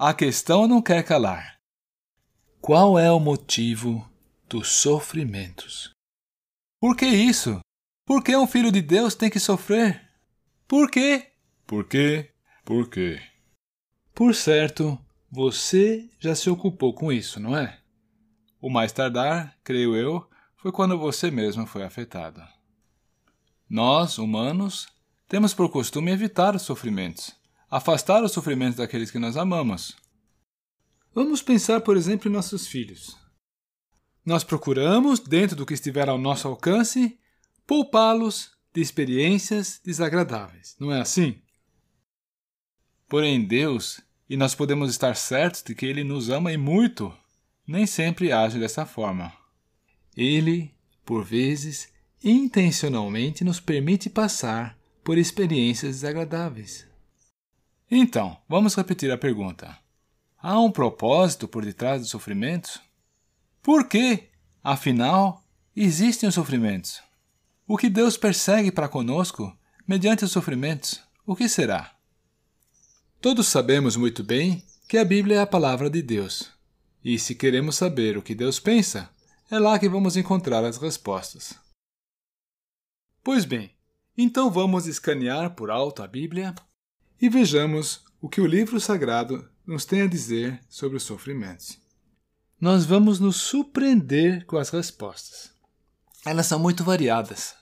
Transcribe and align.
a 0.00 0.14
questão 0.14 0.68
não 0.68 0.80
quer 0.80 1.02
calar. 1.02 1.58
Qual 2.60 2.96
é 2.96 3.10
o 3.10 3.18
motivo 3.18 4.08
dos 4.48 4.68
sofrimentos? 4.68 5.90
Por 6.80 6.96
que 6.96 7.04
isso? 7.04 7.58
Por 8.06 8.22
que 8.22 8.36
um 8.36 8.46
filho 8.46 8.70
de 8.70 8.80
Deus 8.80 9.16
tem 9.16 9.28
que 9.28 9.40
sofrer? 9.40 10.08
Por 10.68 10.88
quê? 10.88 11.32
Por 11.66 11.84
quê? 11.84 12.30
Por 12.64 12.88
quê? 12.88 13.20
Por 14.14 14.36
certo, 14.36 14.96
você 15.28 16.08
já 16.20 16.32
se 16.32 16.48
ocupou 16.48 16.94
com 16.94 17.10
isso, 17.10 17.40
não 17.40 17.56
é? 17.56 17.80
O 18.60 18.70
mais 18.70 18.92
tardar, 18.92 19.58
creio 19.64 19.96
eu, 19.96 20.30
foi 20.56 20.70
quando 20.70 20.96
você 20.96 21.28
mesmo 21.28 21.66
foi 21.66 21.82
afetado. 21.82 22.40
Nós, 23.68 24.16
humanos, 24.16 24.86
temos 25.26 25.52
por 25.52 25.68
costume 25.70 26.12
evitar 26.12 26.54
os 26.54 26.62
sofrimentos, 26.62 27.34
afastar 27.70 28.22
os 28.22 28.32
sofrimentos 28.32 28.76
daqueles 28.76 29.10
que 29.10 29.18
nós 29.18 29.36
amamos. 29.36 29.96
Vamos 31.14 31.42
pensar, 31.42 31.80
por 31.80 31.96
exemplo, 31.96 32.30
em 32.30 32.32
nossos 32.32 32.66
filhos. 32.66 33.16
Nós 34.24 34.44
procuramos, 34.44 35.20
dentro 35.20 35.56
do 35.56 35.66
que 35.66 35.74
estiver 35.74 36.08
ao 36.08 36.18
nosso 36.18 36.46
alcance, 36.48 37.18
poupá-los 37.66 38.50
de 38.74 38.80
experiências 38.80 39.80
desagradáveis, 39.84 40.76
não 40.78 40.92
é 40.92 41.00
assim? 41.00 41.40
Porém, 43.08 43.44
Deus, 43.46 44.00
e 44.28 44.36
nós 44.36 44.54
podemos 44.54 44.90
estar 44.90 45.16
certos 45.16 45.62
de 45.62 45.74
que 45.74 45.86
Ele 45.86 46.04
nos 46.04 46.28
ama 46.28 46.52
e 46.52 46.56
muito, 46.56 47.12
nem 47.66 47.86
sempre 47.86 48.32
age 48.32 48.58
dessa 48.58 48.84
forma. 48.84 49.32
Ele, 50.16 50.74
por 51.04 51.24
vezes, 51.24 51.88
intencionalmente 52.22 53.44
nos 53.44 53.60
permite 53.60 54.10
passar 54.10 54.78
por 55.02 55.16
experiências 55.16 55.96
desagradáveis. 55.96 56.87
Então, 57.90 58.36
vamos 58.46 58.74
repetir 58.74 59.10
a 59.10 59.16
pergunta. 59.16 59.78
Há 60.36 60.60
um 60.60 60.70
propósito 60.70 61.48
por 61.48 61.64
detrás 61.64 62.02
dos 62.02 62.10
sofrimentos? 62.10 62.78
Por 63.62 63.88
que, 63.88 64.28
afinal, 64.62 65.42
existem 65.74 66.28
os 66.28 66.34
sofrimentos? 66.34 67.02
O 67.66 67.78
que 67.78 67.88
Deus 67.88 68.18
persegue 68.18 68.70
para 68.70 68.88
conosco 68.88 69.56
mediante 69.86 70.24
os 70.24 70.30
sofrimentos? 70.30 71.02
O 71.26 71.34
que 71.34 71.48
será? 71.48 71.96
Todos 73.22 73.48
sabemos 73.48 73.96
muito 73.96 74.22
bem 74.22 74.62
que 74.86 74.98
a 74.98 75.04
Bíblia 75.04 75.36
é 75.36 75.40
a 75.40 75.46
palavra 75.46 75.88
de 75.88 76.02
Deus. 76.02 76.50
E 77.02 77.18
se 77.18 77.34
queremos 77.34 77.76
saber 77.76 78.18
o 78.18 78.22
que 78.22 78.34
Deus 78.34 78.60
pensa, 78.60 79.10
é 79.50 79.58
lá 79.58 79.78
que 79.78 79.88
vamos 79.88 80.14
encontrar 80.14 80.62
as 80.62 80.76
respostas. 80.76 81.58
Pois 83.24 83.46
bem, 83.46 83.70
então 84.16 84.50
vamos 84.50 84.86
escanear 84.86 85.54
por 85.54 85.70
alto 85.70 86.02
a 86.02 86.06
Bíblia 86.06 86.54
e 87.20 87.28
vejamos 87.28 88.04
o 88.20 88.28
que 88.28 88.40
o 88.40 88.46
livro 88.46 88.80
sagrado 88.80 89.48
nos 89.66 89.84
tem 89.84 90.02
a 90.02 90.06
dizer 90.06 90.60
sobre 90.68 90.96
os 90.96 91.02
sofrimentos. 91.02 91.78
Nós 92.60 92.84
vamos 92.84 93.20
nos 93.20 93.36
surpreender 93.36 94.44
com 94.46 94.56
as 94.56 94.70
respostas. 94.70 95.52
Elas 96.24 96.46
são 96.46 96.58
muito 96.58 96.82
variadas. 96.82 97.54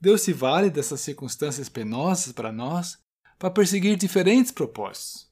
Deus 0.00 0.20
se 0.20 0.32
vale 0.32 0.70
dessas 0.70 1.00
circunstâncias 1.00 1.68
penosas 1.68 2.32
para 2.32 2.52
nós 2.52 2.98
para 3.38 3.50
perseguir 3.50 3.96
diferentes 3.96 4.52
propósitos. 4.52 5.28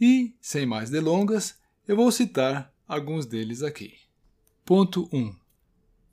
E, 0.00 0.34
sem 0.40 0.66
mais 0.66 0.90
delongas, 0.90 1.54
eu 1.86 1.96
vou 1.96 2.10
citar 2.10 2.72
alguns 2.86 3.26
deles 3.26 3.62
aqui. 3.62 3.94
Ponto 4.64 5.08
1. 5.12 5.34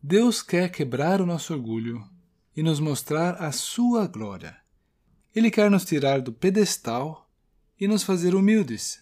Deus 0.03 0.41
quer 0.41 0.69
quebrar 0.69 1.21
o 1.21 1.25
nosso 1.25 1.53
orgulho 1.53 2.07
e 2.55 2.61
nos 2.61 2.79
mostrar 2.79 3.35
a 3.41 3.51
sua 3.51 4.05
glória. 4.07 4.60
Ele 5.33 5.49
quer 5.49 5.71
nos 5.71 5.85
tirar 5.85 6.21
do 6.21 6.33
pedestal 6.33 7.29
e 7.79 7.87
nos 7.87 8.03
fazer 8.03 8.35
humildes. 8.35 9.01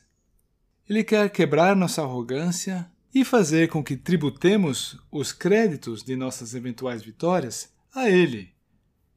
Ele 0.88 1.04
quer 1.04 1.30
quebrar 1.32 1.76
nossa 1.76 2.02
arrogância 2.04 2.90
e 3.14 3.26
fazer 3.26 3.70
com 3.70 3.84
que 3.84 3.98
tributemos 3.98 5.00
os 5.12 5.32
créditos 5.32 6.04
de 6.04 6.16
nossas 6.16 6.54
eventuais 6.54 7.02
vitórias 7.02 7.74
a 7.94 8.10
Ele. 8.10 8.54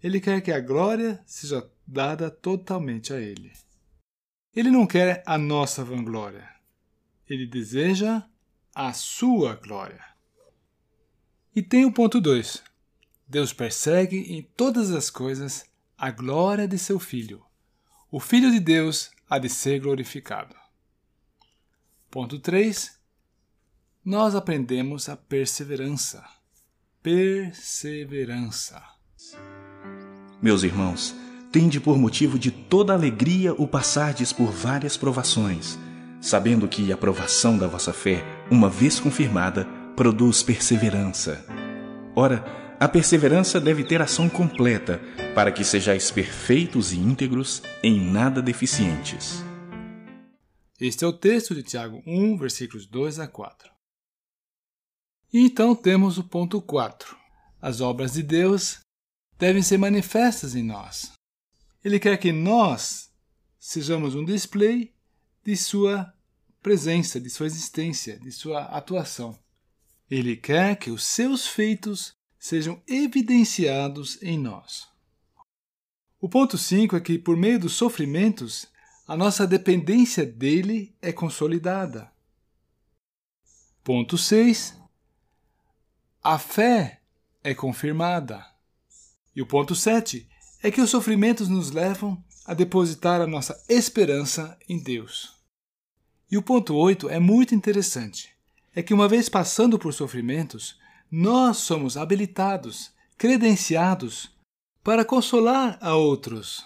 Ele 0.03 0.21
quer 0.21 0.41
que 0.41 0.51
a 0.51 0.61
glória 0.61 1.23
seja 1.27 1.71
dada 1.87 2.31
totalmente 2.31 3.13
a 3.13 3.21
Ele. 3.21 3.53
Ele 4.55 4.71
não 4.71 4.87
quer 4.87 5.23
a 5.27 5.37
nossa 5.37 5.85
vanglória. 5.85 6.49
Ele 7.29 7.47
deseja 7.47 8.27
a 8.75 8.93
sua 8.93 9.55
glória. 9.55 10.03
E 11.55 11.63
tem 11.63 11.85
o 11.85 11.93
ponto 11.93 12.21
2. 12.21 12.63
Deus 13.29 13.53
persegue 13.53 14.17
em 14.35 14.43
todas 14.43 14.91
as 14.91 15.11
coisas 15.11 15.65
a 16.03 16.11
glória 16.11 16.67
de 16.67 16.77
seu 16.79 16.99
Filho. 16.99 17.41
O 18.11 18.19
Filho 18.19 18.51
de 18.51 18.59
Deus 18.59 19.13
há 19.31 19.39
de 19.39 19.49
ser 19.49 19.79
glorificado. 19.79 20.53
Ponto 22.11 22.41
3. 22.41 22.99
Nós 24.05 24.35
aprendemos 24.35 25.09
a 25.09 25.17
perseverança. 25.17 26.25
Perseverança. 27.01 28.83
Meus 30.43 30.65
irmãos, 30.65 31.15
tende 31.53 31.79
por 31.79 31.97
motivo 31.97 32.37
de 32.37 32.51
toda 32.51 32.93
alegria 32.93 33.55
o 33.55 33.69
passardes 33.69 34.33
por 34.33 34.51
várias 34.51 34.97
provações, 34.97 35.79
sabendo 36.21 36.67
que 36.67 36.93
a 36.93 36.97
provação 36.97 37.57
da 37.57 37.69
vossa 37.69 37.93
fé, 37.93 38.25
uma 38.51 38.69
vez 38.69 38.99
confirmada, 38.99 39.69
produz 39.95 40.43
perseverança. 40.43 41.47
Ora, 42.17 42.62
a 42.83 42.89
perseverança 42.89 43.61
deve 43.61 43.85
ter 43.85 44.03
ação 44.03 44.29
completa, 44.29 45.01
para 45.37 45.53
que 45.53 45.63
sejais 45.63 46.11
perfeitos 46.11 46.93
e 46.93 46.99
íntegros, 46.99 47.63
em 47.81 48.11
nada 48.11 48.43
deficientes. 48.43 49.45
Este 50.81 51.05
é 51.05 51.07
o 51.07 51.13
texto 51.13 51.55
de 51.55 51.63
Tiago 51.63 52.03
1, 52.05 52.37
versículos 52.37 52.85
2 52.85 53.21
a 53.21 53.29
4. 53.29 53.71
E 55.33 55.39
então 55.39 55.77
temos 55.77 56.19
o 56.19 56.25
ponto 56.25 56.61
4. 56.61 57.17
As 57.61 57.81
obras 57.81 58.15
de 58.15 58.23
Deus 58.25 58.81
devem 59.39 59.63
ser 59.63 59.79
manifestas 59.79 60.57
em 60.57 60.65
nós. 60.65 61.13
Ele 61.85 62.01
quer 62.01 62.17
que 62.17 62.33
nós 62.33 63.13
sejamos 63.61 64.17
um 64.17 64.25
display 64.25 64.93
de 65.45 65.57
sua 65.57 66.13
presença, 66.61 67.21
de 67.21 67.31
sua 67.31 67.47
existência, 67.47 68.19
de 68.19 68.33
sua 68.33 68.65
atuação. 68.77 69.39
Ele 70.11 70.35
quer 70.35 70.75
que 70.75 70.91
os 70.91 71.05
seus 71.05 71.47
feitos 71.47 72.21
sejam 72.43 72.83
evidenciados 72.89 74.21
em 74.21 74.37
nós. 74.37 74.89
O 76.21 76.29
ponto 76.29 76.59
5 76.59 76.97
é 76.97 77.01
que, 77.01 77.17
por 77.17 77.37
meio 77.37 77.61
dos 77.61 77.75
sofrimentos, 77.75 78.67
a 79.07 79.17
nossa 79.17 79.47
dependência 79.47 80.27
dele 80.27 80.93
é 81.01 81.13
consolidada. 81.13 82.11
Ponto 83.85 84.19
6. 84.19 84.77
A 86.21 86.37
fé 86.37 87.01
é 87.45 87.55
confirmada. 87.55 88.45
E 89.37 89.41
o 89.41 89.47
ponto 89.47 89.77
7 89.77 90.29
é 90.65 90.71
que 90.73 90.81
os 90.81 90.91
sofrimentos 90.91 91.49
nos 91.49 91.71
levam 91.71 92.21
a 92.45 92.55
depositar 92.55 93.21
a 93.21 93.27
nossa 93.27 93.65
esperança 93.69 94.59
em 94.69 94.83
Deus. 94.83 95.37
E 96.29 96.37
o 96.37 96.43
ponto 96.43 96.75
8 96.75 97.09
é 97.09 97.21
muito 97.21 97.55
interessante. 97.55 98.31
É 98.75 98.83
que 98.83 98.93
uma 98.93 99.07
vez 99.07 99.29
passando 99.29 99.79
por 99.79 99.95
sofrimentos, 99.95 100.82
nós 101.15 101.59
somos 101.59 101.99
habilitados, 101.99 102.91
credenciados 103.19 104.35
para 104.83 105.05
consolar 105.05 105.77
a 105.83 105.95
outros. 105.95 106.65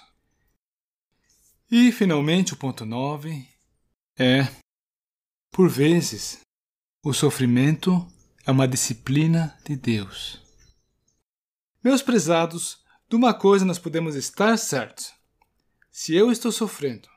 E, 1.69 1.91
finalmente, 1.91 2.55
o 2.55 2.57
ponto 2.57 2.87
9 2.87 3.45
é: 4.17 4.47
por 5.51 5.69
vezes, 5.69 6.39
o 7.03 7.12
sofrimento 7.12 8.07
é 8.47 8.53
uma 8.53 8.69
disciplina 8.69 9.59
de 9.65 9.75
Deus. 9.75 10.41
Meus 11.83 12.01
prezados, 12.01 12.78
de 13.09 13.17
uma 13.17 13.34
coisa 13.34 13.65
nós 13.65 13.81
podemos 13.81 14.15
estar 14.15 14.57
certos. 14.57 15.13
Se 15.91 16.15
eu 16.15 16.31
estou 16.31 16.53
sofrendo, 16.53 17.09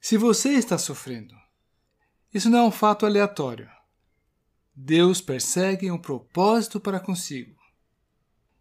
se 0.00 0.16
você 0.16 0.54
está 0.54 0.78
sofrendo, 0.78 1.34
isso 2.32 2.48
não 2.48 2.60
é 2.60 2.62
um 2.62 2.70
fato 2.70 3.04
aleatório. 3.04 3.70
Deus 4.82 5.20
persegue 5.20 5.90
um 5.90 5.98
propósito 5.98 6.80
para 6.80 7.00
consigo. 7.00 7.54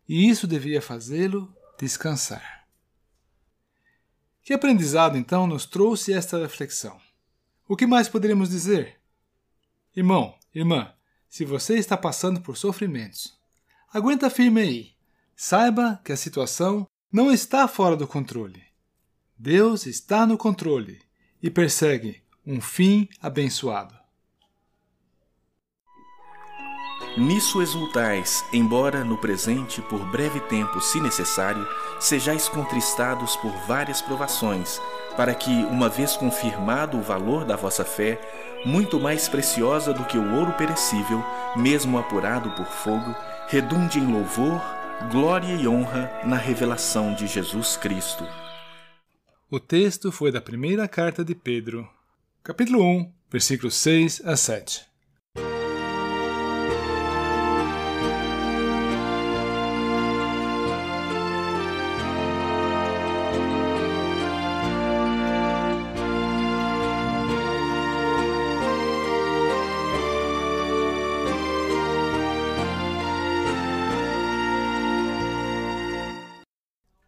E 0.07 0.29
isso 0.29 0.47
devia 0.47 0.81
fazê-lo 0.81 1.53
descansar. 1.79 2.67
Que 4.41 4.53
aprendizado 4.53 5.17
então 5.17 5.45
nos 5.45 5.65
trouxe 5.65 6.13
esta 6.13 6.37
reflexão? 6.37 6.99
O 7.67 7.75
que 7.75 7.85
mais 7.85 8.09
poderíamos 8.09 8.49
dizer? 8.49 8.99
Irmão, 9.95 10.35
irmã, 10.53 10.93
se 11.29 11.45
você 11.45 11.75
está 11.77 11.95
passando 11.95 12.41
por 12.41 12.57
sofrimentos, 12.57 13.37
aguenta 13.93 14.29
firme 14.29 14.61
aí 14.61 14.99
Saiba 15.41 16.01
que 16.03 16.11
a 16.11 16.17
situação 16.17 16.85
não 17.09 17.31
está 17.31 17.65
fora 17.65 17.95
do 17.95 18.05
controle. 18.05 18.61
Deus 19.37 19.85
está 19.85 20.27
no 20.27 20.37
controle 20.37 20.99
e 21.41 21.49
persegue 21.49 22.21
um 22.45 22.59
fim 22.59 23.07
abençoado. 23.21 23.98
Nisso 27.17 27.61
exultais, 27.61 28.45
embora 28.53 29.03
no 29.03 29.17
presente, 29.17 29.81
por 29.81 29.99
breve 30.11 30.39
tempo, 30.41 30.79
se 30.79 31.01
necessário, 31.01 31.67
sejais 31.99 32.47
contristados 32.47 33.35
por 33.37 33.51
várias 33.67 34.01
provações, 34.01 34.79
para 35.17 35.33
que, 35.33 35.49
uma 35.49 35.89
vez 35.89 36.15
confirmado 36.15 36.97
o 36.97 37.01
valor 37.01 37.43
da 37.43 37.55
vossa 37.55 37.83
fé, 37.83 38.19
muito 38.65 38.99
mais 38.99 39.27
preciosa 39.27 39.93
do 39.93 40.05
que 40.05 40.17
o 40.17 40.35
ouro 40.35 40.53
perecível, 40.53 41.23
mesmo 41.55 41.97
apurado 41.97 42.51
por 42.51 42.67
fogo, 42.67 43.15
redunde 43.47 43.99
em 43.99 44.05
louvor, 44.05 44.61
glória 45.11 45.55
e 45.55 45.67
honra 45.67 46.11
na 46.23 46.37
revelação 46.37 47.13
de 47.15 47.25
Jesus 47.25 47.75
Cristo. 47.75 48.25
O 49.49 49.59
texto 49.59 50.11
foi 50.11 50.31
da 50.31 50.39
primeira 50.39 50.87
carta 50.87 51.25
de 51.25 51.33
Pedro, 51.33 51.89
capítulo 52.43 52.83
1, 52.83 53.11
versículos 53.31 53.75
6 53.75 54.21
a 54.23 54.37
7. 54.37 54.88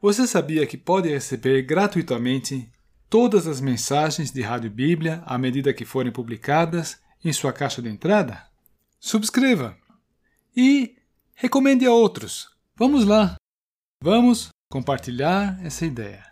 Você 0.01 0.25
sabia 0.25 0.65
que 0.65 0.77
pode 0.77 1.09
receber 1.09 1.61
gratuitamente 1.61 2.67
todas 3.07 3.45
as 3.45 3.61
mensagens 3.61 4.31
de 4.31 4.41
Rádio 4.41 4.71
Bíblia 4.71 5.21
à 5.27 5.37
medida 5.37 5.71
que 5.75 5.85
forem 5.85 6.11
publicadas 6.11 6.99
em 7.23 7.31
sua 7.31 7.53
caixa 7.53 7.83
de 7.83 7.89
entrada? 7.89 8.43
Subscreva 8.99 9.77
e 10.57 10.95
recomende 11.35 11.85
a 11.85 11.91
outros. 11.91 12.49
Vamos 12.75 13.05
lá! 13.05 13.35
Vamos 14.03 14.49
compartilhar 14.71 15.63
essa 15.63 15.85
ideia. 15.85 16.30